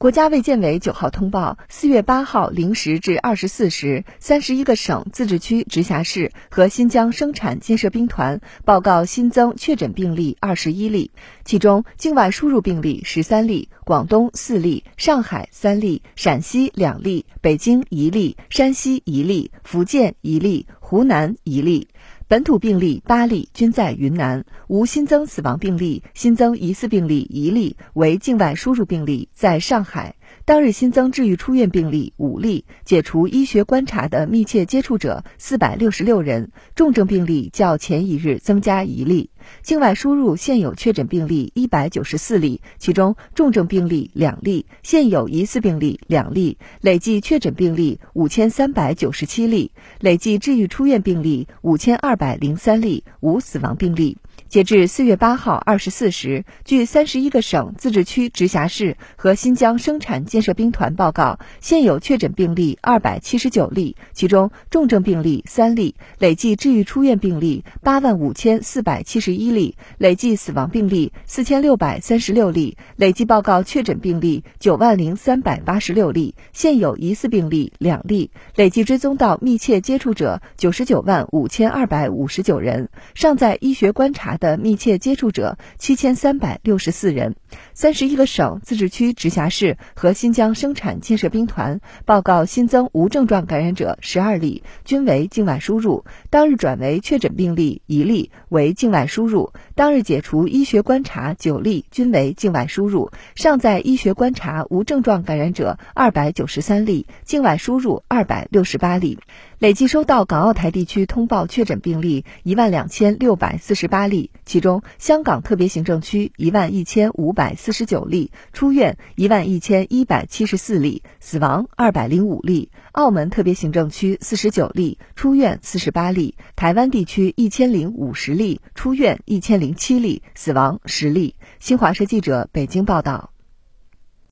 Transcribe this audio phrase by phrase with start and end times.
[0.00, 11.10] 国家卫健委九号通报，四月八号零时至二十四时，三十一个省、自治区、直辖市和新疆生产建设兵团报告新增确诊病例二十一例，
[11.44, 21.88] 其中境外输入病例十三例，广东四例，上海三例，陕西两例，北京一例，山西一例，福建一例，湖南一例。
[22.30, 26.04] 本土病例八例，均在云南，无新增死亡病例。
[26.14, 30.14] 新增疑似病例一例，为境外输入病例，在上海。
[30.50, 39.30] 当日新增治愈出院病例五例，解除医学观察的密切接触者四百六十六人，重症病例较前一日增加一例。
[39.62, 54.18] 境外输入现有确诊病例一百九十四例，其中重症病例两例，现有疑似病例两例，累计确诊病例五千三百九十七例，累计治愈出院病例五千二百零三例，无死亡病例。
[54.48, 84.29] 截至四月八号二十四时，据三十一个省、自治区、直辖市和新疆生产建设兵团报告，现有确诊病例二百七十九例，其中重症病例三例，累计治愈出院病例八万五千四百七十一例，累计死亡病例四千六百三十六例，累计报告确诊病例九万零三百八十六例，现有疑似病例两例，累计追踪到密切接触者九十九万五千二百五十九人，尚在医学观察。
[84.36, 87.36] 的密切接触者七千三百六十四人，
[87.74, 96.04] 三十一个省、自治区、直辖市和新疆生产建设兵团报告新增无症状感染者十二例，均为境外输入。
[96.30, 99.52] 当日转为确诊病例一例，为境外输入。
[99.74, 103.10] 当日解除医学观察九例，均为境外输入。
[103.34, 109.18] 尚在医学观察无症状感染者二百九十三例，境外输入二百六十八例。
[109.60, 114.30] 累计收到港澳台地区通报确诊病例一万两千六百四十八例。
[114.46, 131.34] 其中，香港特别行政区一万一千五百四十九例，出院一万一千一百七十四例，死亡二百零五例；澳门特别行政区四十九例，出院四十八例；台湾地区一千零五十例，出院一千零七例，死亡十例。
[131.58, 133.29] 新华社记者北京报道。